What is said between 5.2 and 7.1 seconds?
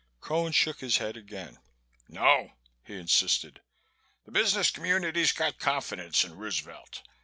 got confidence in Roosevelt.